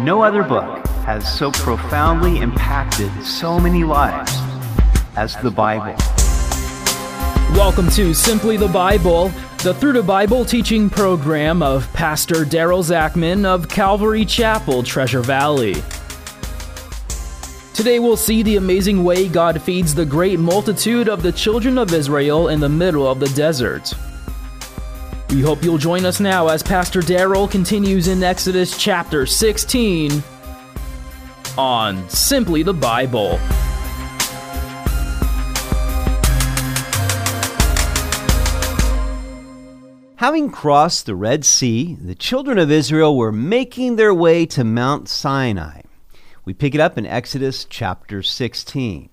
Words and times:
No 0.00 0.22
other 0.22 0.44
book 0.44 0.86
has 1.06 1.26
so 1.36 1.50
profoundly 1.50 2.38
impacted 2.38 3.10
so 3.24 3.58
many 3.58 3.82
lives 3.82 4.32
as 5.16 5.34
the 5.38 5.50
Bible. 5.50 5.96
Welcome 7.58 7.90
to 7.90 8.14
Simply 8.14 8.56
the 8.56 8.68
Bible, 8.68 9.32
the 9.64 9.74
Through 9.74 9.94
the 9.94 10.02
Bible 10.04 10.44
teaching 10.44 10.88
program 10.88 11.64
of 11.64 11.92
Pastor 11.94 12.44
Daryl 12.44 12.84
Zachman 12.84 13.44
of 13.44 13.68
Calvary 13.68 14.24
Chapel, 14.24 14.84
Treasure 14.84 15.20
Valley. 15.20 15.74
Today 17.74 17.98
we'll 17.98 18.16
see 18.16 18.44
the 18.44 18.54
amazing 18.54 19.02
way 19.02 19.28
God 19.28 19.60
feeds 19.60 19.96
the 19.96 20.06
great 20.06 20.38
multitude 20.38 21.08
of 21.08 21.24
the 21.24 21.32
children 21.32 21.76
of 21.76 21.92
Israel 21.92 22.50
in 22.50 22.60
the 22.60 22.68
middle 22.68 23.08
of 23.08 23.18
the 23.18 23.28
desert. 23.30 23.92
We 25.30 25.42
hope 25.42 25.62
you'll 25.62 25.76
join 25.76 26.06
us 26.06 26.20
now 26.20 26.48
as 26.48 26.62
Pastor 26.62 27.02
Daryl 27.02 27.50
continues 27.50 28.08
in 28.08 28.22
Exodus 28.22 28.78
chapter 28.78 29.26
16 29.26 30.22
on 31.58 32.08
Simply 32.08 32.62
the 32.62 32.72
Bible. 32.72 33.36
Having 40.16 40.50
crossed 40.50 41.04
the 41.04 41.14
Red 41.14 41.44
Sea, 41.44 41.98
the 42.00 42.14
children 42.14 42.58
of 42.58 42.70
Israel 42.70 43.14
were 43.14 43.30
making 43.30 43.96
their 43.96 44.14
way 44.14 44.46
to 44.46 44.64
Mount 44.64 45.10
Sinai. 45.10 45.82
We 46.46 46.54
pick 46.54 46.74
it 46.74 46.80
up 46.80 46.96
in 46.96 47.04
Exodus 47.04 47.66
chapter 47.66 48.22
16. 48.22 49.10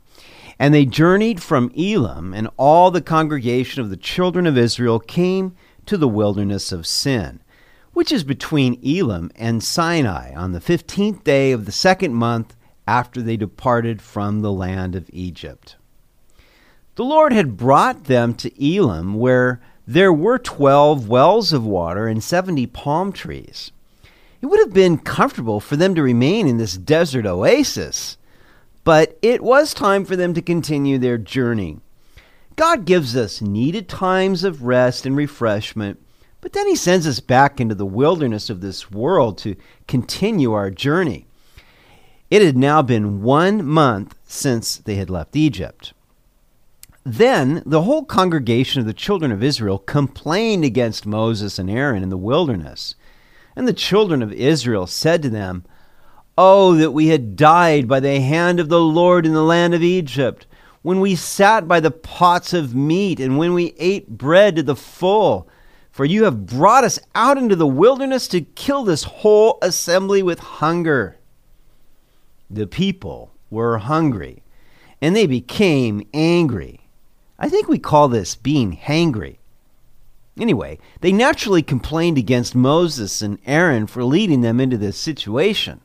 And 0.57 0.73
they 0.73 0.85
journeyed 0.85 1.43
from 1.43 1.73
Elim, 1.75 2.33
and 2.33 2.47
all 2.55 2.89
the 2.89 3.01
congregation 3.01 3.81
of 3.81 3.89
the 3.89 3.97
children 3.97 4.47
of 4.47 4.57
Israel 4.57 5.01
came 5.01 5.53
to 5.85 5.97
the 5.97 6.07
wilderness 6.07 6.71
of 6.71 6.87
Sin, 6.87 7.41
which 7.93 8.11
is 8.11 8.23
between 8.23 8.79
Elim 8.83 9.31
and 9.35 9.63
Sinai, 9.63 10.33
on 10.35 10.51
the 10.51 10.61
fifteenth 10.61 11.23
day 11.23 11.51
of 11.51 11.65
the 11.65 11.71
second 11.71 12.13
month 12.13 12.55
after 12.87 13.21
they 13.21 13.37
departed 13.37 14.01
from 14.01 14.41
the 14.41 14.51
land 14.51 14.95
of 14.95 15.09
Egypt. 15.11 15.75
The 16.95 17.03
Lord 17.03 17.33
had 17.33 17.57
brought 17.57 18.05
them 18.05 18.33
to 18.35 18.63
Elim, 18.63 19.15
where 19.15 19.61
there 19.87 20.13
were 20.13 20.37
twelve 20.37 21.07
wells 21.07 21.53
of 21.53 21.65
water 21.65 22.07
and 22.07 22.23
seventy 22.23 22.65
palm 22.65 23.11
trees. 23.11 23.71
It 24.41 24.47
would 24.47 24.59
have 24.59 24.73
been 24.73 24.97
comfortable 24.97 25.59
for 25.59 25.75
them 25.75 25.95
to 25.95 26.03
remain 26.03 26.47
in 26.47 26.57
this 26.57 26.77
desert 26.77 27.25
oasis, 27.25 28.17
but 28.83 29.17
it 29.21 29.41
was 29.41 29.73
time 29.73 30.05
for 30.05 30.15
them 30.15 30.33
to 30.35 30.41
continue 30.41 30.97
their 30.97 31.17
journey. 31.17 31.79
God 32.55 32.85
gives 32.85 33.15
us 33.15 33.41
needed 33.41 33.89
times 33.89 34.43
of 34.43 34.63
rest 34.63 35.05
and 35.05 35.15
refreshment, 35.15 36.01
but 36.41 36.53
then 36.53 36.67
He 36.67 36.75
sends 36.75 37.05
us 37.05 37.19
back 37.19 37.59
into 37.59 37.75
the 37.75 37.85
wilderness 37.85 38.49
of 38.49 38.61
this 38.61 38.89
world 38.91 39.37
to 39.39 39.55
continue 39.87 40.53
our 40.53 40.71
journey. 40.71 41.25
It 42.29 42.41
had 42.41 42.57
now 42.57 42.81
been 42.81 43.21
one 43.21 43.65
month 43.65 44.15
since 44.25 44.77
they 44.77 44.95
had 44.95 45.09
left 45.09 45.35
Egypt. 45.35 45.93
Then 47.03 47.61
the 47.65 47.83
whole 47.83 48.03
congregation 48.03 48.79
of 48.79 48.87
the 48.87 48.93
children 48.93 49.31
of 49.31 49.43
Israel 49.43 49.77
complained 49.77 50.65
against 50.65 51.05
Moses 51.05 51.59
and 51.59 51.69
Aaron 51.69 52.01
in 52.01 52.09
the 52.09 52.17
wilderness. 52.17 52.95
And 53.55 53.67
the 53.67 53.73
children 53.73 54.23
of 54.23 54.33
Israel 54.33 54.87
said 54.87 55.21
to 55.21 55.29
them, 55.29 55.65
Oh, 56.37 56.75
that 56.75 56.91
we 56.91 57.07
had 57.07 57.35
died 57.35 57.87
by 57.87 57.99
the 57.99 58.19
hand 58.19 58.59
of 58.59 58.69
the 58.69 58.81
Lord 58.81 59.25
in 59.25 59.33
the 59.33 59.43
land 59.43 59.73
of 59.73 59.83
Egypt! 59.83 60.47
When 60.85 60.99
we 60.99 61.15
sat 61.15 61.67
by 61.67 61.79
the 61.79 61.89
pots 61.89 62.53
of 62.53 62.75
meat, 62.75 63.19
and 63.19 63.39
when 63.39 63.55
we 63.55 63.73
ate 63.79 64.07
bread 64.07 64.55
to 64.55 64.61
the 64.61 64.75
full. 64.75 65.49
For 65.89 66.05
you 66.05 66.25
have 66.25 66.45
brought 66.45 66.83
us 66.83 66.99
out 67.15 67.39
into 67.39 67.55
the 67.55 67.65
wilderness 67.65 68.27
to 68.27 68.41
kill 68.41 68.83
this 68.83 69.03
whole 69.03 69.57
assembly 69.63 70.21
with 70.21 70.37
hunger. 70.37 71.17
The 72.51 72.67
people 72.67 73.31
were 73.49 73.79
hungry, 73.79 74.43
and 75.01 75.15
they 75.15 75.25
became 75.25 76.07
angry. 76.13 76.81
I 77.39 77.49
think 77.49 77.67
we 77.67 77.79
call 77.79 78.07
this 78.07 78.35
being 78.35 78.77
hangry. 78.77 79.37
Anyway, 80.39 80.77
they 81.01 81.11
naturally 81.11 81.63
complained 81.63 82.19
against 82.19 82.53
Moses 82.53 83.23
and 83.23 83.39
Aaron 83.47 83.87
for 83.87 84.03
leading 84.03 84.41
them 84.41 84.59
into 84.59 84.77
this 84.77 84.97
situation. 84.97 85.81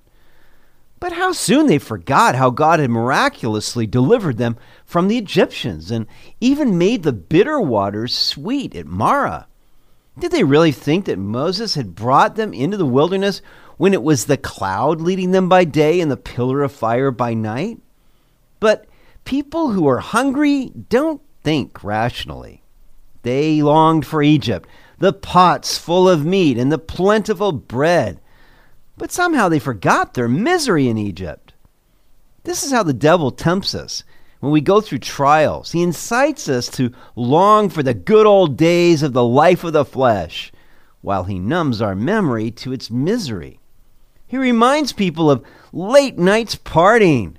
But 1.00 1.12
how 1.12 1.32
soon 1.32 1.66
they 1.66 1.78
forgot 1.78 2.34
how 2.34 2.50
God 2.50 2.78
had 2.78 2.90
miraculously 2.90 3.86
delivered 3.86 4.36
them 4.36 4.58
from 4.84 5.08
the 5.08 5.16
Egyptians 5.16 5.90
and 5.90 6.06
even 6.42 6.76
made 6.76 7.02
the 7.02 7.12
bitter 7.12 7.58
waters 7.58 8.14
sweet 8.14 8.76
at 8.76 8.86
Marah. 8.86 9.46
Did 10.18 10.30
they 10.30 10.44
really 10.44 10.72
think 10.72 11.06
that 11.06 11.18
Moses 11.18 11.74
had 11.74 11.94
brought 11.94 12.36
them 12.36 12.52
into 12.52 12.76
the 12.76 12.84
wilderness 12.84 13.40
when 13.78 13.94
it 13.94 14.02
was 14.02 14.26
the 14.26 14.36
cloud 14.36 15.00
leading 15.00 15.30
them 15.30 15.48
by 15.48 15.64
day 15.64 16.02
and 16.02 16.10
the 16.10 16.18
pillar 16.18 16.62
of 16.62 16.70
fire 16.70 17.10
by 17.10 17.32
night? 17.32 17.78
But 18.60 18.84
people 19.24 19.70
who 19.70 19.88
are 19.88 20.00
hungry 20.00 20.70
don't 20.90 21.22
think 21.42 21.82
rationally. 21.82 22.62
They 23.22 23.62
longed 23.62 24.04
for 24.04 24.22
Egypt, 24.22 24.68
the 24.98 25.14
pots 25.14 25.78
full 25.78 26.06
of 26.06 26.26
meat 26.26 26.58
and 26.58 26.70
the 26.70 26.78
plentiful 26.78 27.52
bread 27.52 28.20
but 29.00 29.10
somehow 29.10 29.48
they 29.48 29.58
forgot 29.58 30.12
their 30.12 30.28
misery 30.28 30.86
in 30.86 30.98
Egypt. 30.98 31.54
This 32.44 32.62
is 32.62 32.70
how 32.70 32.82
the 32.82 32.92
devil 32.92 33.30
tempts 33.30 33.74
us. 33.74 34.04
When 34.40 34.52
we 34.52 34.60
go 34.60 34.82
through 34.82 34.98
trials, 34.98 35.72
he 35.72 35.82
incites 35.82 36.50
us 36.50 36.68
to 36.72 36.92
long 37.16 37.70
for 37.70 37.82
the 37.82 37.94
good 37.94 38.26
old 38.26 38.58
days 38.58 39.02
of 39.02 39.14
the 39.14 39.24
life 39.24 39.64
of 39.64 39.72
the 39.72 39.86
flesh, 39.86 40.52
while 41.00 41.24
he 41.24 41.38
numbs 41.38 41.80
our 41.80 41.94
memory 41.94 42.50
to 42.50 42.74
its 42.74 42.90
misery. 42.90 43.58
He 44.26 44.36
reminds 44.36 44.92
people 44.92 45.30
of 45.30 45.46
late 45.72 46.18
nights 46.18 46.54
partying, 46.54 47.36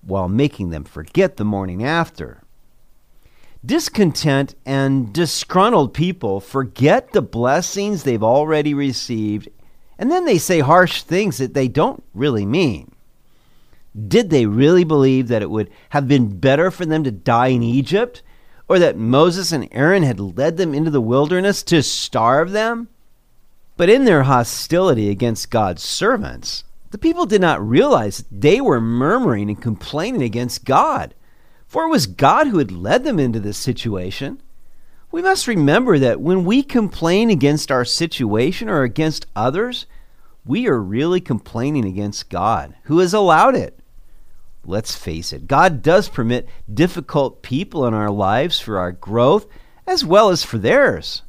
while 0.00 0.30
making 0.30 0.70
them 0.70 0.84
forget 0.84 1.36
the 1.36 1.44
morning 1.44 1.84
after. 1.84 2.42
Discontent 3.62 4.54
and 4.64 5.12
disgruntled 5.12 5.92
people 5.92 6.40
forget 6.40 7.12
the 7.12 7.20
blessings 7.20 8.02
they've 8.02 8.22
already 8.22 8.72
received 8.72 9.50
and 9.98 10.10
then 10.10 10.24
they 10.24 10.38
say 10.38 10.60
harsh 10.60 11.02
things 11.02 11.38
that 11.38 11.54
they 11.54 11.68
don't 11.68 12.02
really 12.14 12.46
mean. 12.46 12.92
Did 14.08 14.30
they 14.30 14.46
really 14.46 14.84
believe 14.84 15.28
that 15.28 15.42
it 15.42 15.50
would 15.50 15.70
have 15.90 16.08
been 16.08 16.38
better 16.38 16.70
for 16.70 16.86
them 16.86 17.04
to 17.04 17.10
die 17.10 17.48
in 17.48 17.62
Egypt? 17.62 18.22
Or 18.68 18.78
that 18.78 18.96
Moses 18.96 19.52
and 19.52 19.68
Aaron 19.70 20.02
had 20.02 20.18
led 20.18 20.56
them 20.56 20.72
into 20.72 20.90
the 20.90 21.00
wilderness 21.00 21.62
to 21.64 21.82
starve 21.82 22.52
them? 22.52 22.88
But 23.76 23.90
in 23.90 24.04
their 24.04 24.22
hostility 24.22 25.10
against 25.10 25.50
God's 25.50 25.82
servants, 25.82 26.64
the 26.90 26.98
people 26.98 27.26
did 27.26 27.40
not 27.40 27.66
realize 27.66 28.24
they 28.30 28.60
were 28.60 28.80
murmuring 28.80 29.48
and 29.48 29.60
complaining 29.60 30.22
against 30.22 30.64
God. 30.64 31.14
For 31.66 31.84
it 31.84 31.90
was 31.90 32.06
God 32.06 32.46
who 32.46 32.58
had 32.58 32.70
led 32.70 33.04
them 33.04 33.18
into 33.18 33.40
this 33.40 33.58
situation. 33.58 34.40
We 35.12 35.20
must 35.20 35.46
remember 35.46 35.98
that 35.98 36.22
when 36.22 36.44
we 36.44 36.62
complain 36.62 37.28
against 37.28 37.70
our 37.70 37.84
situation 37.84 38.70
or 38.70 38.82
against 38.82 39.26
others, 39.36 39.84
we 40.46 40.66
are 40.66 40.80
really 40.80 41.20
complaining 41.20 41.84
against 41.84 42.30
God, 42.30 42.74
who 42.84 42.98
has 43.00 43.12
allowed 43.12 43.54
it. 43.54 43.78
Let's 44.64 44.96
face 44.96 45.32
it, 45.32 45.46
God 45.46 45.82
does 45.82 46.08
permit 46.08 46.48
difficult 46.72 47.42
people 47.42 47.86
in 47.86 47.92
our 47.92 48.10
lives 48.10 48.58
for 48.58 48.78
our 48.78 48.92
growth 48.92 49.46
as 49.86 50.04
well 50.04 50.30
as 50.30 50.44
for 50.44 50.56
theirs. 50.56 51.22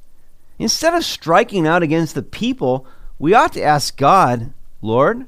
Instead 0.60 0.94
of 0.94 1.04
striking 1.04 1.68
out 1.68 1.84
against 1.84 2.16
the 2.16 2.24
people, 2.24 2.88
we 3.20 3.34
ought 3.34 3.52
to 3.54 3.64
ask 3.64 3.98
God, 3.98 4.54
Lord, 4.82 5.26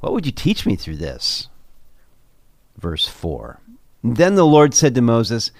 what 0.00 0.12
would 0.12 0.26
you 0.26 0.32
teach 0.32 0.66
me 0.66 0.76
through 0.76 0.98
this? 0.98 1.48
Verse 2.78 3.08
4 3.08 3.60
Then 4.04 4.34
the 4.36 4.46
Lord 4.46 4.74
said 4.74 4.94
to 4.94 5.00
Moses, 5.00 5.50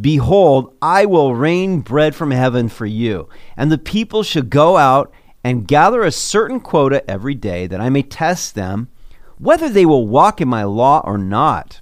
Behold, 0.00 0.76
I 0.82 1.06
will 1.06 1.34
rain 1.34 1.80
bread 1.80 2.16
from 2.16 2.32
heaven 2.32 2.68
for 2.68 2.86
you, 2.86 3.28
and 3.56 3.70
the 3.70 3.78
people 3.78 4.24
shall 4.24 4.42
go 4.42 4.76
out 4.76 5.12
and 5.44 5.68
gather 5.68 6.02
a 6.02 6.10
certain 6.10 6.58
quota 6.58 7.08
every 7.08 7.34
day, 7.34 7.66
that 7.66 7.80
I 7.80 7.90
may 7.90 8.02
test 8.02 8.54
them 8.54 8.88
whether 9.38 9.68
they 9.68 9.86
will 9.86 10.06
walk 10.06 10.40
in 10.40 10.48
my 10.48 10.64
law 10.64 11.00
or 11.04 11.18
not. 11.18 11.80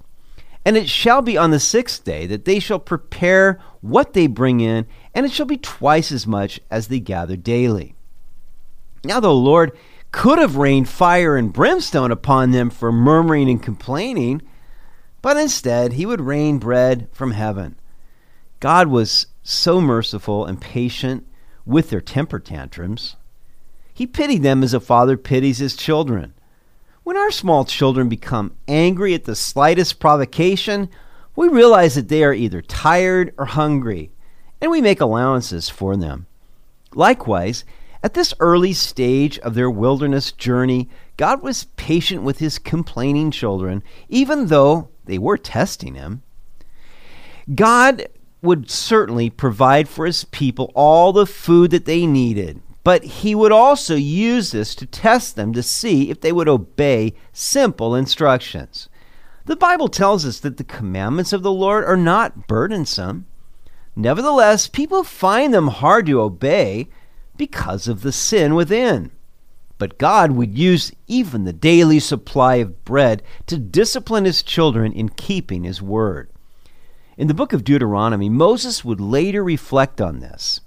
And 0.65 0.77
it 0.77 0.89
shall 0.89 1.21
be 1.21 1.37
on 1.37 1.51
the 1.51 1.59
sixth 1.59 2.03
day 2.03 2.27
that 2.27 2.45
they 2.45 2.59
shall 2.59 2.79
prepare 2.79 3.59
what 3.81 4.13
they 4.13 4.27
bring 4.27 4.59
in, 4.59 4.85
and 5.13 5.25
it 5.25 5.31
shall 5.31 5.45
be 5.45 5.57
twice 5.57 6.11
as 6.11 6.27
much 6.27 6.59
as 6.69 6.87
they 6.87 6.99
gather 6.99 7.35
daily. 7.35 7.95
Now 9.03 9.19
the 9.19 9.33
Lord 9.33 9.75
could 10.11 10.39
have 10.39 10.55
rained 10.55 10.87
fire 10.87 11.35
and 11.35 11.51
brimstone 11.51 12.11
upon 12.11 12.51
them 12.51 12.69
for 12.69 12.91
murmuring 12.91 13.49
and 13.49 13.61
complaining, 13.61 14.41
but 15.21 15.37
instead 15.37 15.93
he 15.93 16.05
would 16.05 16.21
rain 16.21 16.59
bread 16.59 17.07
from 17.11 17.31
heaven 17.31 17.75
God 18.63 18.87
was 18.87 19.25
so 19.43 19.81
merciful 19.81 20.45
and 20.45 20.61
patient 20.61 21.27
with 21.65 21.89
their 21.89 21.99
temper 21.99 22.39
tantrums. 22.39 23.17
He 23.93 24.07
pitied 24.07 24.41
them 24.41 24.63
as 24.63 24.73
a 24.73 24.79
father 24.79 25.17
pities 25.17 25.57
his 25.57 25.75
children. 25.75 26.33
When 27.03 27.17
our 27.17 27.29
small 27.29 27.65
children 27.65 28.07
become 28.07 28.55
angry 28.65 29.13
at 29.13 29.25
the 29.25 29.35
slightest 29.35 29.99
provocation, 29.99 30.87
we 31.35 31.49
realize 31.49 31.95
that 31.95 32.07
they 32.07 32.23
are 32.23 32.33
either 32.33 32.61
tired 32.61 33.33
or 33.37 33.47
hungry, 33.47 34.13
and 34.61 34.71
we 34.71 34.79
make 34.79 35.01
allowances 35.01 35.67
for 35.67 35.97
them. 35.97 36.25
Likewise, 36.95 37.65
At 38.03 38.15
this 38.15 38.33
early 38.41 38.73
stage 38.73 39.39
of 39.39 39.55
their 39.55 39.69
wilderness 39.71 40.33
journey, 40.33 40.89
God 41.15 41.41
was 41.41 41.63
patient 41.77 42.23
with 42.23 42.39
his 42.39 42.59
complaining 42.59 43.31
children, 43.31 43.81
even 44.09 44.47
though 44.47 44.89
they 45.05 45.17
were 45.17 45.37
testing 45.37 45.95
him. 45.95 46.21
God 47.55 48.07
would 48.43 48.69
certainly 48.69 49.29
provide 49.29 49.87
for 49.87 50.05
his 50.05 50.25
people 50.25 50.71
all 50.75 51.13
the 51.13 51.25
food 51.25 51.71
that 51.71 51.85
they 51.85 52.05
needed, 52.05 52.61
but 52.83 53.03
he 53.03 53.33
would 53.33 53.53
also 53.53 53.95
use 53.95 54.51
this 54.51 54.75
to 54.75 54.85
test 54.85 55.35
them 55.35 55.53
to 55.53 55.63
see 55.63 56.09
if 56.09 56.19
they 56.19 56.31
would 56.31 56.49
obey 56.49 57.13
simple 57.31 57.95
instructions. 57.95 58.89
The 59.45 59.55
Bible 59.55 59.87
tells 59.87 60.25
us 60.25 60.39
that 60.41 60.57
the 60.57 60.63
commandments 60.63 61.31
of 61.31 61.41
the 61.41 61.51
Lord 61.51 61.85
are 61.85 61.97
not 61.97 62.47
burdensome. 62.47 63.25
Nevertheless, 63.95 64.67
people 64.67 65.03
find 65.03 65.53
them 65.53 65.67
hard 65.69 66.05
to 66.07 66.21
obey 66.21 66.89
because 67.37 67.87
of 67.87 68.01
the 68.01 68.11
sin 68.11 68.55
within. 68.55 69.11
But 69.77 69.97
God 69.97 70.31
would 70.31 70.57
use 70.57 70.91
even 71.07 71.45
the 71.45 71.53
daily 71.53 71.99
supply 71.99 72.55
of 72.55 72.83
bread 72.85 73.23
to 73.47 73.57
discipline 73.57 74.25
his 74.25 74.43
children 74.43 74.91
in 74.93 75.09
keeping 75.09 75.63
his 75.63 75.81
word. 75.81 76.29
In 77.15 77.27
the 77.27 77.35
book 77.35 77.53
of 77.53 77.63
Deuteronomy, 77.63 78.27
Moses 78.27 78.83
would 78.83 78.99
later 78.99 79.43
reflect 79.43 80.01
on 80.01 80.19
this. 80.19 80.61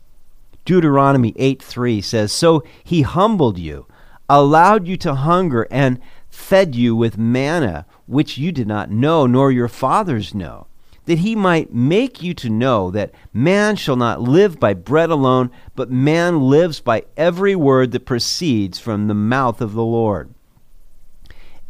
Deuteronomy 0.64 1.32
8:3 1.37 2.00
says, 2.00 2.31
"So 2.31 2.62
he 2.84 3.02
humbled 3.02 3.58
you, 3.58 3.87
allowed 4.28 4.87
you 4.87 4.96
to 4.98 5.16
hunger 5.16 5.66
and 5.72 5.98
fed 6.31 6.76
you 6.76 6.94
with 6.94 7.19
manna 7.19 7.84
which 8.06 8.38
you 8.38 8.52
did 8.52 8.69
not 8.69 8.93
know 8.93 9.26
nor 9.26 9.50
your 9.50 9.66
fathers 9.66 10.37
know, 10.37 10.66
that 11.06 11.19
he 11.19 11.34
might 11.34 11.75
make 11.75 12.22
you 12.22 12.32
to 12.34 12.48
know 12.48 12.93
that 12.93 13.12
man 13.32 13.75
shall 13.75 13.96
not 13.96 14.22
live 14.22 14.60
by 14.60 14.72
bread 14.72 15.10
alone, 15.10 15.50
but 15.75 15.90
man 15.90 16.43
lives 16.43 16.78
by 16.78 17.02
every 17.16 17.56
word 17.56 17.90
that 17.90 18.06
proceeds 18.06 18.78
from 18.78 19.08
the 19.08 19.14
mouth 19.14 19.60
of 19.60 19.72
the 19.72 19.84
Lord." 19.84 20.31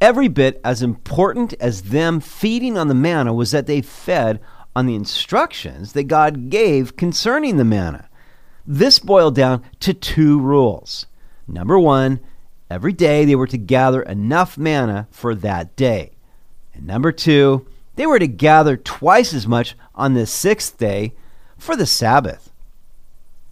Every 0.02 0.28
bit 0.28 0.60
as 0.62 0.82
important 0.82 1.54
as 1.60 1.84
them 1.84 2.20
feeding 2.20 2.76
on 2.76 2.88
the 2.88 2.94
manna 2.94 3.32
was 3.32 3.52
that 3.52 3.66
they 3.66 3.80
fed 3.80 4.38
on 4.76 4.84
the 4.84 4.94
instructions 4.94 5.94
that 5.94 6.04
God 6.04 6.50
gave 6.50 6.98
concerning 6.98 7.56
the 7.56 7.64
manna. 7.64 8.10
This 8.66 8.98
boiled 8.98 9.34
down 9.34 9.64
to 9.80 9.94
two 9.94 10.38
rules. 10.38 11.06
Number 11.48 11.78
one, 11.78 12.20
every 12.68 12.92
day 12.92 13.24
they 13.24 13.34
were 13.34 13.46
to 13.46 13.56
gather 13.56 14.02
enough 14.02 14.58
manna 14.58 15.08
for 15.10 15.34
that 15.36 15.76
day. 15.76 16.12
And 16.74 16.86
number 16.86 17.10
two, 17.10 17.66
they 17.94 18.06
were 18.06 18.18
to 18.18 18.26
gather 18.26 18.76
twice 18.76 19.32
as 19.32 19.46
much 19.46 19.74
on 19.94 20.12
the 20.12 20.26
sixth 20.26 20.76
day 20.76 21.14
for 21.56 21.74
the 21.74 21.86
Sabbath. 21.86 22.52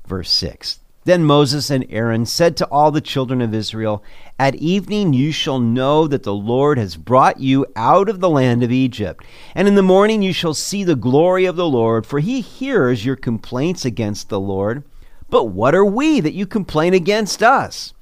Verse 0.06 0.31
6 0.31 0.81
then 1.05 1.23
Moses 1.23 1.71
and 1.71 1.87
Aaron 1.91 2.25
said 2.25 2.56
to 2.56 2.67
all 2.69 2.91
the 2.91 3.01
children 3.01 3.43
of 3.43 3.55
Israel, 3.55 4.03
At 4.39 4.55
evening 4.55 5.12
you 5.12 5.33
shall 5.33 5.61
know 5.61 6.06
that 6.06 6.23
the 6.23 6.35
Lord 6.35 6.79
has 6.79 6.97
brought 6.97 7.41
you 7.41 7.67
out 7.77 8.09
of 8.09 8.21
the 8.21 8.31
land 8.31 8.62
of 8.62 8.73
Egypt. 8.73 9.23
And 9.55 9.69
in 9.69 9.75
the 9.75 9.83
morning 9.83 10.23
you 10.23 10.33
shall 10.33 10.55
see 10.55 10.83
the 10.83 10.97
glory 10.97 11.45
of 11.45 11.56
the 11.56 11.69
Lord, 11.69 12.06
for 12.06 12.21
he 12.21 12.41
hears 12.41 13.05
your 13.05 13.17
complaints 13.17 13.85
against 13.85 14.31
the 14.31 14.41
Lord. 14.41 14.83
But 15.29 15.45
what 15.45 15.75
are 15.75 15.85
we 15.85 16.21
that 16.21 16.33
you 16.33 16.47
complain 16.47 16.95
against 16.95 17.43
us? 17.43 17.93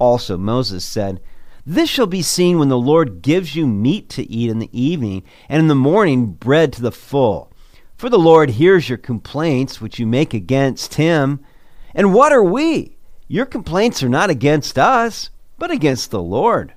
Also 0.00 0.36
Moses 0.36 0.84
said, 0.84 1.20
This 1.64 1.88
shall 1.88 2.06
be 2.06 2.22
seen 2.22 2.58
when 2.58 2.68
the 2.68 2.78
Lord 2.78 3.22
gives 3.22 3.54
you 3.54 3.68
meat 3.68 4.08
to 4.10 4.28
eat 4.28 4.50
in 4.50 4.58
the 4.58 4.70
evening, 4.72 5.22
and 5.48 5.60
in 5.60 5.68
the 5.68 5.74
morning 5.76 6.32
bread 6.32 6.72
to 6.72 6.82
the 6.82 6.92
full. 6.92 7.52
For 7.96 8.08
the 8.08 8.18
Lord 8.18 8.50
hears 8.50 8.88
your 8.88 8.98
complaints 8.98 9.80
which 9.80 9.98
you 9.98 10.06
make 10.06 10.34
against 10.34 10.94
him. 10.94 11.40
And 11.94 12.14
what 12.14 12.32
are 12.32 12.42
we? 12.42 12.96
Your 13.26 13.46
complaints 13.46 14.02
are 14.02 14.08
not 14.08 14.30
against 14.30 14.78
us, 14.78 15.30
but 15.58 15.70
against 15.70 16.10
the 16.10 16.22
Lord. 16.22 16.74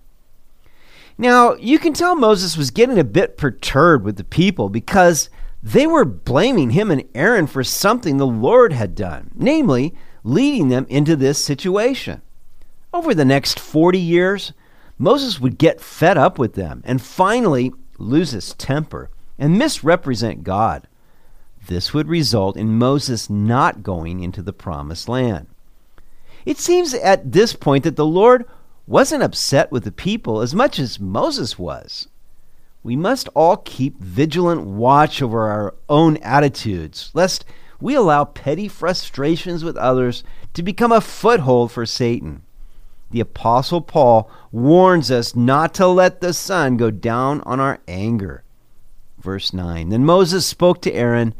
Now, 1.17 1.53
you 1.55 1.77
can 1.77 1.93
tell 1.93 2.15
Moses 2.15 2.57
was 2.57 2.71
getting 2.71 2.97
a 2.97 3.03
bit 3.03 3.37
perturbed 3.37 4.03
with 4.03 4.17
the 4.17 4.23
people 4.23 4.69
because 4.69 5.29
they 5.61 5.85
were 5.85 6.05
blaming 6.05 6.71
him 6.71 6.89
and 6.89 7.03
Aaron 7.13 7.47
for 7.47 7.63
something 7.63 8.17
the 8.17 8.25
Lord 8.25 8.73
had 8.73 8.95
done, 8.95 9.31
namely, 9.35 9.93
leading 10.23 10.69
them 10.69 10.87
into 10.89 11.15
this 11.15 11.43
situation. 11.43 12.21
Over 12.93 13.13
the 13.13 13.25
next 13.25 13.59
40 13.59 13.99
years, 13.99 14.53
Moses 14.97 15.39
would 15.39 15.57
get 15.57 15.81
fed 15.81 16.17
up 16.17 16.39
with 16.39 16.53
them 16.53 16.81
and 16.85 17.01
finally 17.01 17.71
lose 17.97 18.31
his 18.31 18.53
temper 18.55 19.09
and 19.37 19.57
misrepresent 19.57 20.43
God. 20.43 20.87
This 21.67 21.93
would 21.93 22.07
result 22.07 22.57
in 22.57 22.77
Moses 22.77 23.29
not 23.29 23.83
going 23.83 24.21
into 24.21 24.41
the 24.41 24.53
promised 24.53 25.07
land. 25.07 25.47
It 26.45 26.57
seems 26.57 26.93
at 26.93 27.31
this 27.31 27.53
point 27.53 27.83
that 27.83 27.95
the 27.95 28.05
Lord 28.05 28.45
wasn't 28.87 29.23
upset 29.23 29.71
with 29.71 29.83
the 29.83 29.91
people 29.91 30.41
as 30.41 30.55
much 30.55 30.79
as 30.79 30.99
Moses 30.99 31.59
was. 31.59 32.07
We 32.83 32.95
must 32.95 33.29
all 33.35 33.57
keep 33.57 33.99
vigilant 33.99 34.63
watch 34.63 35.21
over 35.21 35.47
our 35.47 35.75
own 35.87 36.17
attitudes, 36.17 37.11
lest 37.13 37.45
we 37.79 37.93
allow 37.95 38.25
petty 38.25 38.67
frustrations 38.67 39.63
with 39.63 39.77
others 39.77 40.23
to 40.53 40.63
become 40.63 40.91
a 40.91 41.01
foothold 41.01 41.71
for 41.71 41.85
Satan. 41.85 42.41
The 43.11 43.19
Apostle 43.19 43.81
Paul 43.81 44.31
warns 44.51 45.11
us 45.11 45.35
not 45.35 45.73
to 45.75 45.87
let 45.87 46.21
the 46.21 46.33
sun 46.33 46.77
go 46.77 46.89
down 46.89 47.41
on 47.41 47.59
our 47.59 47.79
anger. 47.87 48.43
Verse 49.19 49.53
9 49.53 49.89
Then 49.89 50.05
Moses 50.05 50.45
spoke 50.45 50.81
to 50.81 50.93
Aaron 50.93 51.35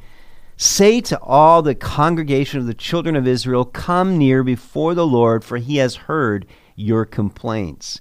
Say 0.62 1.02
to 1.02 1.20
all 1.22 1.64
the 1.64 1.74
congregation 1.74 2.60
of 2.60 2.68
the 2.68 2.76
children 2.76 3.16
of 3.16 3.26
Israel, 3.26 3.66
Come 3.66 4.20
near 4.20 4.44
before 4.44 4.94
the 4.94 5.08
Lord, 5.08 5.44
for 5.44 5.58
he 5.58 5.78
has 5.78 6.06
heard 6.06 6.46
your 6.76 7.04
complaints. 7.04 8.00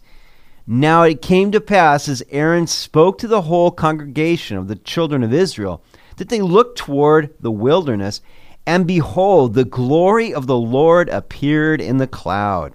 Now 0.67 1.05
it 1.05 1.23
came 1.23 1.51
to 1.53 1.61
pass, 1.63 2.07
as 2.07 2.23
Aaron 2.29 2.67
spoke 2.67 3.17
to 3.17 3.27
the 3.27 3.41
whole 3.41 3.71
congregation 3.71 4.59
of 4.59 4.69
the 4.69 4.77
children 4.77 5.23
of 5.23 5.33
Israel, 5.33 5.83
that 6.19 6.29
they 6.29 6.43
looked 6.43 6.77
toward 6.77 7.33
the 7.41 7.51
wilderness, 7.51 8.21
and 8.67 8.87
behold, 8.87 9.55
the 9.55 9.65
glory 9.65 10.35
of 10.35 10.47
the 10.47 10.59
Lord 10.59 11.09
appeared 11.09 11.81
in 11.81 11.97
the 11.97 12.07
cloud. 12.07 12.75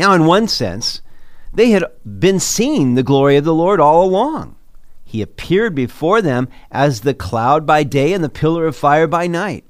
Now, 0.00 0.14
in 0.14 0.26
one 0.26 0.48
sense, 0.48 1.00
they 1.54 1.70
had 1.70 1.84
been 2.04 2.40
seeing 2.40 2.94
the 2.94 3.04
glory 3.04 3.36
of 3.36 3.44
the 3.44 3.54
Lord 3.54 3.78
all 3.78 4.04
along. 4.04 4.56
He 5.12 5.20
appeared 5.20 5.74
before 5.74 6.22
them 6.22 6.48
as 6.70 7.02
the 7.02 7.12
cloud 7.12 7.66
by 7.66 7.82
day 7.82 8.14
and 8.14 8.24
the 8.24 8.30
pillar 8.30 8.66
of 8.66 8.74
fire 8.74 9.06
by 9.06 9.26
night. 9.26 9.62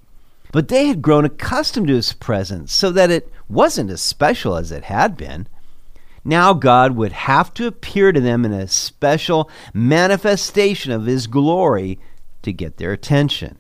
But 0.52 0.68
they 0.68 0.86
had 0.86 1.02
grown 1.02 1.24
accustomed 1.24 1.88
to 1.88 1.96
his 1.96 2.12
presence, 2.12 2.72
so 2.72 2.92
that 2.92 3.10
it 3.10 3.28
wasn't 3.48 3.90
as 3.90 4.00
special 4.00 4.54
as 4.54 4.70
it 4.70 4.84
had 4.84 5.16
been. 5.16 5.48
Now 6.24 6.52
God 6.52 6.94
would 6.94 7.10
have 7.10 7.52
to 7.54 7.66
appear 7.66 8.12
to 8.12 8.20
them 8.20 8.44
in 8.44 8.52
a 8.52 8.68
special 8.68 9.50
manifestation 9.74 10.92
of 10.92 11.06
his 11.06 11.26
glory 11.26 11.98
to 12.42 12.52
get 12.52 12.76
their 12.76 12.92
attention. 12.92 13.58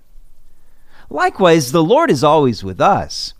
Likewise, 1.10 1.72
the 1.72 1.82
Lord 1.82 2.12
is 2.12 2.22
always 2.22 2.62
with 2.62 2.80
us. 2.80 3.34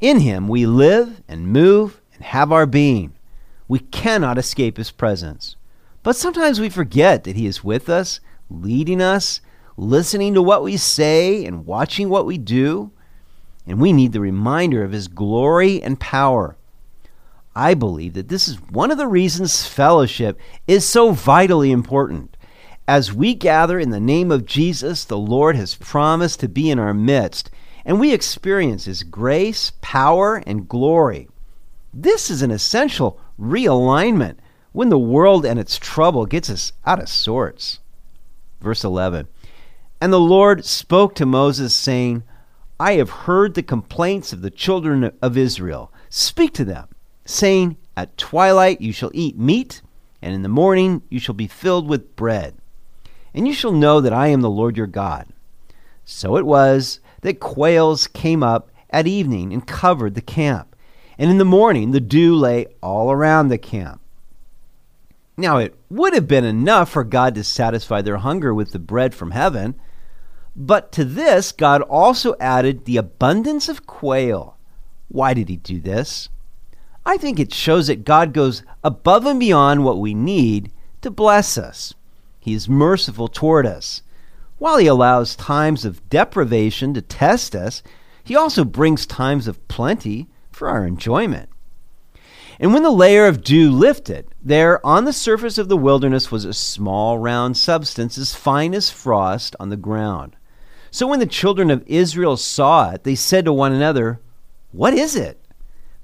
In 0.00 0.18
him 0.18 0.48
we 0.48 0.66
live 0.66 1.22
and 1.28 1.46
move 1.46 2.00
and 2.12 2.24
have 2.24 2.50
our 2.50 2.66
being. 2.66 3.12
We 3.68 3.78
cannot 3.78 4.36
escape 4.36 4.78
his 4.78 4.90
presence. 4.90 5.54
But 6.04 6.16
sometimes 6.16 6.60
we 6.60 6.68
forget 6.68 7.24
that 7.24 7.34
He 7.34 7.46
is 7.46 7.64
with 7.64 7.88
us, 7.88 8.20
leading 8.50 9.00
us, 9.00 9.40
listening 9.76 10.34
to 10.34 10.42
what 10.42 10.62
we 10.62 10.76
say, 10.76 11.44
and 11.46 11.66
watching 11.66 12.10
what 12.10 12.26
we 12.26 12.36
do. 12.38 12.92
And 13.66 13.80
we 13.80 13.90
need 13.92 14.12
the 14.12 14.20
reminder 14.20 14.84
of 14.84 14.92
His 14.92 15.08
glory 15.08 15.82
and 15.82 15.98
power. 15.98 16.56
I 17.56 17.72
believe 17.72 18.12
that 18.14 18.28
this 18.28 18.48
is 18.48 18.60
one 18.60 18.90
of 18.90 18.98
the 18.98 19.06
reasons 19.06 19.66
fellowship 19.66 20.38
is 20.68 20.86
so 20.86 21.12
vitally 21.12 21.72
important. 21.72 22.36
As 22.86 23.14
we 23.14 23.34
gather 23.34 23.80
in 23.80 23.88
the 23.88 23.98
name 23.98 24.30
of 24.30 24.44
Jesus, 24.44 25.06
the 25.06 25.16
Lord 25.16 25.56
has 25.56 25.74
promised 25.74 26.38
to 26.40 26.48
be 26.48 26.68
in 26.68 26.78
our 26.78 26.92
midst, 26.92 27.48
and 27.82 27.98
we 27.98 28.12
experience 28.12 28.84
His 28.84 29.04
grace, 29.04 29.72
power, 29.80 30.42
and 30.46 30.68
glory. 30.68 31.28
This 31.94 32.30
is 32.30 32.42
an 32.42 32.50
essential 32.50 33.18
realignment 33.40 34.36
when 34.74 34.88
the 34.88 34.98
world 34.98 35.46
and 35.46 35.58
its 35.58 35.78
trouble 35.78 36.26
gets 36.26 36.50
us 36.50 36.72
out 36.84 37.00
of 37.00 37.08
sorts. 37.08 37.78
Verse 38.60 38.82
11 38.82 39.28
And 40.00 40.12
the 40.12 40.18
Lord 40.18 40.64
spoke 40.64 41.14
to 41.14 41.24
Moses, 41.24 41.72
saying, 41.72 42.24
I 42.78 42.94
have 42.94 43.10
heard 43.10 43.54
the 43.54 43.62
complaints 43.62 44.32
of 44.32 44.42
the 44.42 44.50
children 44.50 45.12
of 45.22 45.38
Israel. 45.38 45.92
Speak 46.10 46.52
to 46.54 46.64
them, 46.64 46.88
saying, 47.24 47.76
At 47.96 48.18
twilight 48.18 48.80
you 48.80 48.92
shall 48.92 49.12
eat 49.14 49.38
meat, 49.38 49.80
and 50.20 50.34
in 50.34 50.42
the 50.42 50.48
morning 50.48 51.02
you 51.08 51.20
shall 51.20 51.36
be 51.36 51.46
filled 51.46 51.88
with 51.88 52.16
bread. 52.16 52.56
And 53.32 53.46
you 53.46 53.54
shall 53.54 53.72
know 53.72 54.00
that 54.00 54.12
I 54.12 54.26
am 54.26 54.40
the 54.40 54.50
Lord 54.50 54.76
your 54.76 54.88
God. 54.88 55.28
So 56.04 56.36
it 56.36 56.44
was 56.44 56.98
that 57.20 57.38
quails 57.38 58.08
came 58.08 58.42
up 58.42 58.72
at 58.90 59.06
evening 59.06 59.52
and 59.52 59.64
covered 59.64 60.16
the 60.16 60.20
camp. 60.20 60.74
And 61.16 61.30
in 61.30 61.38
the 61.38 61.44
morning 61.44 61.92
the 61.92 62.00
dew 62.00 62.34
lay 62.34 62.66
all 62.82 63.12
around 63.12 63.48
the 63.48 63.58
camp. 63.58 64.00
Now, 65.36 65.58
it 65.58 65.74
would 65.90 66.14
have 66.14 66.28
been 66.28 66.44
enough 66.44 66.90
for 66.90 67.02
God 67.02 67.34
to 67.34 67.44
satisfy 67.44 68.02
their 68.02 68.18
hunger 68.18 68.54
with 68.54 68.72
the 68.72 68.78
bread 68.78 69.14
from 69.14 69.32
heaven, 69.32 69.74
but 70.54 70.92
to 70.92 71.04
this, 71.04 71.50
God 71.50 71.82
also 71.82 72.36
added 72.38 72.84
the 72.84 72.96
abundance 72.96 73.68
of 73.68 73.86
quail. 73.86 74.56
Why 75.08 75.34
did 75.34 75.48
he 75.48 75.56
do 75.56 75.80
this? 75.80 76.28
I 77.04 77.16
think 77.16 77.38
it 77.38 77.52
shows 77.52 77.88
that 77.88 78.04
God 78.04 78.32
goes 78.32 78.62
above 78.82 79.26
and 79.26 79.40
beyond 79.40 79.84
what 79.84 79.98
we 79.98 80.14
need 80.14 80.72
to 81.02 81.10
bless 81.10 81.58
us. 81.58 81.94
He 82.38 82.54
is 82.54 82.68
merciful 82.68 83.28
toward 83.28 83.66
us. 83.66 84.02
While 84.58 84.78
he 84.78 84.86
allows 84.86 85.34
times 85.34 85.84
of 85.84 86.08
deprivation 86.08 86.94
to 86.94 87.02
test 87.02 87.56
us, 87.56 87.82
he 88.22 88.36
also 88.36 88.64
brings 88.64 89.04
times 89.04 89.48
of 89.48 89.66
plenty 89.68 90.28
for 90.50 90.68
our 90.68 90.86
enjoyment. 90.86 91.48
And 92.60 92.72
when 92.72 92.82
the 92.82 92.90
layer 92.90 93.26
of 93.26 93.42
dew 93.42 93.70
lifted, 93.70 94.26
there 94.42 94.84
on 94.86 95.04
the 95.04 95.12
surface 95.12 95.58
of 95.58 95.68
the 95.68 95.76
wilderness 95.76 96.30
was 96.30 96.44
a 96.44 96.52
small 96.52 97.18
round 97.18 97.56
substance 97.56 98.16
as 98.16 98.34
fine 98.34 98.74
as 98.74 98.90
frost 98.90 99.56
on 99.58 99.70
the 99.70 99.76
ground. 99.76 100.36
So 100.90 101.06
when 101.06 101.18
the 101.18 101.26
children 101.26 101.70
of 101.70 101.82
Israel 101.86 102.36
saw 102.36 102.92
it, 102.92 103.02
they 103.02 103.16
said 103.16 103.44
to 103.46 103.52
one 103.52 103.72
another, 103.72 104.20
What 104.70 104.94
is 104.94 105.16
it? 105.16 105.40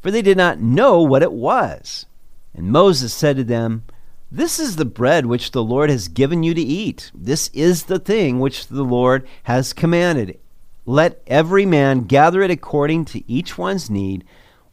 For 0.01 0.11
they 0.11 0.23
did 0.23 0.37
not 0.37 0.59
know 0.59 1.01
what 1.03 1.23
it 1.23 1.33
was. 1.33 2.07
And 2.55 2.73
Moses 2.73 3.15
said 3.15 3.37
to 3.37 3.45
them, 3.45 3.85
This 4.33 4.59
is 4.59 4.77
the 4.77 4.85
bread 4.85 5.27
which 5.27 5.53
the 5.53 5.63
Lord 5.63 5.91
has 5.91 6.09
given 6.09 6.43
you 6.43 6.55
to 6.55 6.61
eat. 6.61 7.13
This 7.15 7.49
is 7.53 7.85
the 7.85 8.01
thing 8.01 8.41
which 8.41 8.67
the 8.67 8.83
Lord 8.83 9.29
has 9.45 9.73
commanded. 9.73 10.41
Let 10.87 11.23
every 11.29 11.67
man 11.67 12.05
gather 12.05 12.43
it 12.43 12.51
according 12.51 13.05
to 13.07 13.31
each 13.31 13.57
one's 13.57 13.89
need 13.89 14.25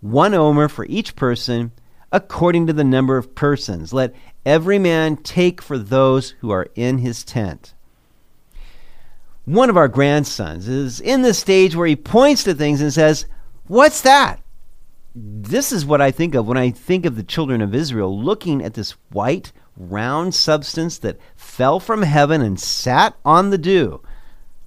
one 0.01 0.34
omer 0.34 0.68
for 0.68 0.86
each 0.86 1.16
person, 1.16 1.72
according 2.12 2.68
to 2.68 2.74
the 2.74 2.84
number 2.84 3.18
of 3.18 3.36
persons. 3.36 3.94
Let 3.94 4.13
every 4.46 4.80
man 4.80 5.18
take 5.18 5.62
for 5.62 5.77
those 5.77 6.32
who 6.39 6.51
are 6.51 6.68
in 6.75 7.00
his 7.00 7.24
tent. 7.24 7.74
One 9.46 9.70
of 9.70 9.77
our 9.77 9.88
grandsons 9.88 10.68
is 10.68 11.00
in 11.00 11.22
the 11.22 11.34
stage 11.34 11.75
where 11.75 11.88
he 11.88 11.96
points 11.96 12.44
to 12.44 12.54
things 12.54 12.82
and 12.82 12.92
says, 12.92 13.25
What's 13.68 14.01
that? 14.01 14.42
This 15.16 15.72
is 15.72 15.86
what 15.86 16.01
I 16.01 16.12
think 16.12 16.36
of 16.36 16.48
when 16.48 16.58
I 16.58 16.70
think 16.70 17.06
of 17.06 17.16
the 17.16 17.24
children 17.24 17.62
of 17.62 17.74
Israel 17.74 18.22
looking 18.22 18.62
at 18.62 18.75
this 18.75 18.92
white, 19.10 19.51
round 19.75 20.36
substance 20.36 20.98
that 21.00 21.20
fell 21.36 21.80
from 21.80 22.01
heaven 22.01 22.42
and 22.42 22.60
sat 22.60 23.16
on 23.25 23.50
the 23.50 23.58
dew. 23.58 24.01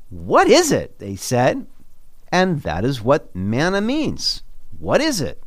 What 0.08 0.48
is 0.48 0.72
it? 0.72 0.98
They 0.98 1.14
said. 1.14 1.66
And 2.32 2.62
that 2.62 2.84
is 2.84 3.02
what 3.02 3.34
manna 3.34 3.80
means. 3.80 4.42
What 4.80 5.00
is 5.00 5.20
it? 5.20 5.42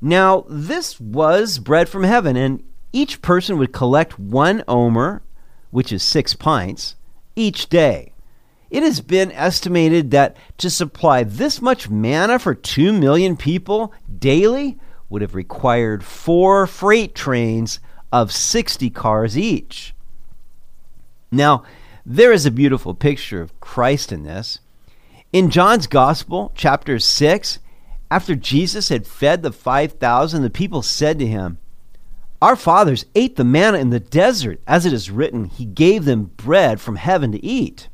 Now, 0.00 0.44
this 0.48 0.98
was 1.00 1.58
bread 1.58 1.88
from 1.88 2.04
heaven, 2.04 2.36
and 2.36 2.62
each 2.92 3.20
person 3.20 3.58
would 3.58 3.72
collect 3.72 4.18
one 4.18 4.62
omer, 4.68 5.22
which 5.70 5.92
is 5.92 6.02
six 6.02 6.34
pints, 6.34 6.94
each 7.34 7.68
day. 7.68 8.12
It 8.70 8.82
has 8.82 9.00
been 9.00 9.32
estimated 9.32 10.12
that 10.12 10.36
to 10.58 10.70
supply 10.70 11.24
this 11.24 11.60
much 11.60 11.90
manna 11.90 12.38
for 12.38 12.54
two 12.54 12.92
million 12.92 13.36
people 13.36 13.92
daily 14.18 14.78
would 15.08 15.22
have 15.22 15.34
required 15.34 16.04
four 16.04 16.66
freight 16.66 17.14
trains 17.14 17.80
of 18.12 18.30
60 18.30 18.88
cars 18.90 19.36
each. 19.36 19.94
Now, 21.30 21.64
there 22.06 22.32
is 22.32 22.46
a 22.46 22.50
beautiful 22.50 22.94
picture 22.94 23.40
of 23.40 23.58
Christ 23.60 24.12
in 24.12 24.22
this. 24.22 24.60
In 25.32 25.50
John's 25.50 25.86
Gospel, 25.86 26.52
chapter 26.54 26.98
6, 26.98 27.58
after 28.10 28.34
Jesus 28.34 28.88
had 28.88 29.06
fed 29.06 29.42
the 29.42 29.52
5,000, 29.52 30.42
the 30.42 30.50
people 30.50 30.82
said 30.82 31.18
to 31.18 31.26
him, 31.26 31.58
Our 32.40 32.56
fathers 32.56 33.04
ate 33.14 33.36
the 33.36 33.44
manna 33.44 33.78
in 33.78 33.90
the 33.90 34.00
desert, 34.00 34.60
as 34.66 34.86
it 34.86 34.92
is 34.92 35.10
written, 35.10 35.44
He 35.44 35.64
gave 35.64 36.04
them 36.04 36.32
bread 36.36 36.80
from 36.80 36.96
heaven 36.96 37.32
to 37.32 37.44
eat. 37.44 37.88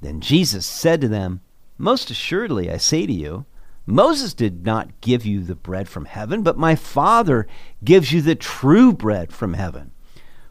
Then 0.00 0.20
Jesus 0.20 0.66
said 0.66 1.00
to 1.00 1.08
them, 1.08 1.40
Most 1.78 2.10
assuredly, 2.10 2.70
I 2.70 2.76
say 2.76 3.06
to 3.06 3.12
you, 3.12 3.46
Moses 3.86 4.32
did 4.32 4.64
not 4.64 5.00
give 5.00 5.26
you 5.26 5.42
the 5.42 5.54
bread 5.54 5.88
from 5.88 6.06
heaven, 6.06 6.42
but 6.42 6.56
my 6.56 6.74
Father 6.74 7.46
gives 7.82 8.12
you 8.12 8.22
the 8.22 8.34
true 8.34 8.92
bread 8.92 9.32
from 9.32 9.54
heaven. 9.54 9.90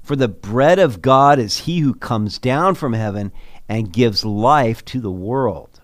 For 0.04 0.16
the 0.16 0.28
bread 0.28 0.78
of 0.78 1.02
God 1.02 1.40
is 1.40 1.60
he 1.60 1.80
who 1.80 1.94
comes 1.94 2.38
down 2.38 2.76
from 2.76 2.94
heaven 2.94 3.32
and 3.70 3.94
gives 3.94 4.26
life 4.26 4.84
to 4.86 5.00
the 5.00 5.12
world. 5.12 5.82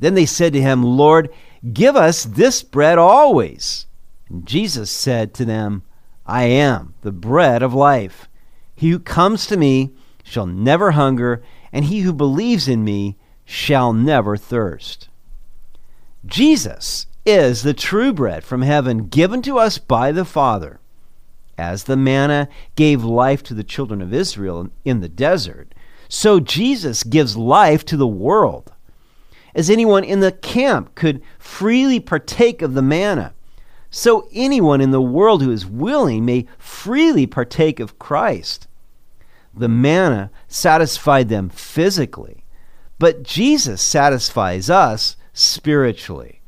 Then 0.00 0.14
they 0.14 0.26
said 0.26 0.54
to 0.54 0.60
him, 0.60 0.82
Lord, 0.82 1.28
Give 1.70 1.94
us 1.94 2.24
this 2.24 2.62
bread 2.62 2.98
always. 2.98 3.86
And 4.28 4.46
Jesus 4.46 4.90
said 4.90 5.32
to 5.34 5.44
them, 5.44 5.82
I 6.26 6.44
am 6.44 6.94
the 7.02 7.12
bread 7.12 7.62
of 7.62 7.74
life. 7.74 8.28
He 8.74 8.90
who 8.90 8.98
comes 8.98 9.46
to 9.46 9.56
me 9.56 9.92
shall 10.24 10.46
never 10.46 10.92
hunger, 10.92 11.42
and 11.72 11.84
he 11.84 12.00
who 12.00 12.12
believes 12.12 12.66
in 12.66 12.84
me 12.84 13.16
shall 13.44 13.92
never 13.92 14.36
thirst. 14.36 15.08
Jesus 16.24 17.06
is 17.24 17.62
the 17.62 17.74
true 17.74 18.12
bread 18.12 18.42
from 18.42 18.62
heaven 18.62 19.06
given 19.08 19.42
to 19.42 19.58
us 19.58 19.78
by 19.78 20.10
the 20.10 20.24
Father. 20.24 20.80
As 21.58 21.84
the 21.84 21.96
manna 21.96 22.48
gave 22.74 23.04
life 23.04 23.42
to 23.44 23.54
the 23.54 23.64
children 23.64 24.00
of 24.00 24.12
Israel 24.14 24.68
in 24.84 25.00
the 25.00 25.08
desert, 25.08 25.74
so 26.08 26.40
Jesus 26.40 27.04
gives 27.04 27.36
life 27.36 27.84
to 27.84 27.96
the 27.96 28.06
world 28.06 28.71
as 29.54 29.68
anyone 29.68 30.04
in 30.04 30.20
the 30.20 30.32
camp 30.32 30.94
could 30.94 31.22
freely 31.38 32.00
partake 32.00 32.62
of 32.62 32.74
the 32.74 32.82
manna. 32.82 33.34
So 33.90 34.28
anyone 34.32 34.80
in 34.80 34.90
the 34.90 35.02
world 35.02 35.42
who 35.42 35.50
is 35.50 35.66
willing 35.66 36.24
may 36.24 36.46
freely 36.58 37.26
partake 37.26 37.78
of 37.78 37.98
Christ. 37.98 38.66
The 39.54 39.68
manna 39.68 40.30
satisfied 40.48 41.28
them 41.28 41.50
physically, 41.50 42.44
but 42.98 43.22
Jesus 43.22 43.82
satisfies 43.82 44.70
us 44.70 45.16
spiritually. 45.34 46.40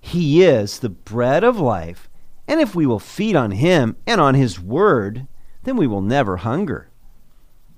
He 0.00 0.42
is 0.42 0.80
the 0.80 0.88
bread 0.88 1.44
of 1.44 1.60
life, 1.60 2.08
and 2.48 2.60
if 2.60 2.74
we 2.74 2.84
will 2.84 2.98
feed 2.98 3.36
on 3.36 3.52
Him 3.52 3.96
and 4.04 4.20
on 4.20 4.34
His 4.34 4.58
Word, 4.58 5.28
then 5.62 5.76
we 5.76 5.86
will 5.86 6.02
never 6.02 6.38
hunger. 6.38 6.88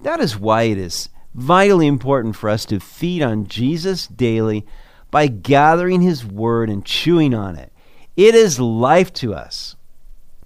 That 0.00 0.20
is 0.20 0.38
why 0.38 0.62
it 0.62 0.78
is 0.78 1.10
vitally 1.34 1.86
important 1.86 2.36
for 2.36 2.48
us 2.48 2.64
to 2.66 2.80
feed 2.80 3.22
on 3.22 3.46
Jesus 3.46 4.06
daily 4.06 4.64
by 5.10 5.26
gathering 5.26 6.00
His 6.00 6.24
Word 6.24 6.70
and 6.70 6.84
chewing 6.84 7.34
on 7.34 7.56
it. 7.56 7.72
It 8.16 8.34
is 8.34 8.60
life 8.60 9.12
to 9.14 9.34
us. 9.34 9.76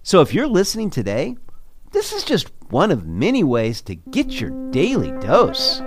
So 0.02 0.22
if 0.22 0.32
you're 0.32 0.46
listening 0.46 0.90
today, 0.90 1.36
this 1.92 2.12
is 2.12 2.24
just 2.24 2.50
one 2.70 2.90
of 2.90 3.06
many 3.06 3.44
ways 3.44 3.82
to 3.82 3.94
get 3.94 4.40
your 4.40 4.50
daily 4.70 5.10
dose. 5.20 5.80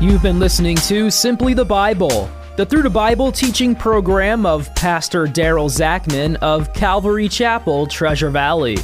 You've 0.00 0.22
been 0.22 0.38
listening 0.38 0.76
to 0.76 1.10
Simply 1.10 1.54
the 1.54 1.64
Bible, 1.64 2.30
the 2.56 2.64
Through 2.64 2.82
the 2.82 2.90
Bible 2.90 3.32
teaching 3.32 3.74
program 3.74 4.46
of 4.46 4.72
Pastor 4.76 5.26
Daryl 5.26 5.68
Zachman 5.68 6.36
of 6.36 6.72
Calvary 6.72 7.28
Chapel, 7.28 7.86
Treasure 7.86 8.30
Valley. 8.30 8.76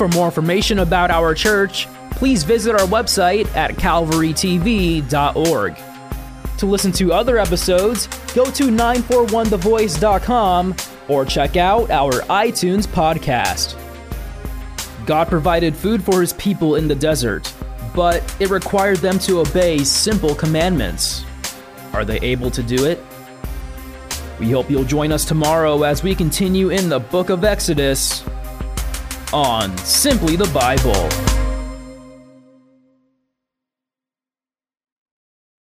For 0.00 0.08
more 0.08 0.24
information 0.24 0.78
about 0.78 1.10
our 1.10 1.34
church, 1.34 1.86
please 2.12 2.42
visit 2.42 2.72
our 2.72 2.86
website 2.86 3.54
at 3.54 3.72
calvarytv.org. 3.72 5.76
To 6.56 6.66
listen 6.66 6.90
to 6.92 7.12
other 7.12 7.36
episodes, 7.36 8.06
go 8.32 8.46
to 8.46 8.68
941thevoice.com 8.68 10.74
or 11.08 11.26
check 11.26 11.58
out 11.58 11.90
our 11.90 12.12
iTunes 12.12 12.86
podcast. 12.86 13.76
God 15.04 15.28
provided 15.28 15.76
food 15.76 16.02
for 16.02 16.22
his 16.22 16.32
people 16.32 16.76
in 16.76 16.88
the 16.88 16.94
desert, 16.94 17.52
but 17.94 18.24
it 18.40 18.48
required 18.48 19.00
them 19.00 19.18
to 19.18 19.40
obey 19.40 19.84
simple 19.84 20.34
commandments. 20.34 21.26
Are 21.92 22.06
they 22.06 22.20
able 22.20 22.50
to 22.52 22.62
do 22.62 22.86
it? 22.86 22.98
We 24.38 24.50
hope 24.50 24.70
you'll 24.70 24.84
join 24.84 25.12
us 25.12 25.26
tomorrow 25.26 25.82
as 25.82 26.02
we 26.02 26.14
continue 26.14 26.70
in 26.70 26.88
the 26.88 27.00
book 27.00 27.28
of 27.28 27.44
Exodus 27.44 28.24
on 29.32 29.76
Simply 29.78 30.36
the 30.36 30.50
Bible. 30.52 31.39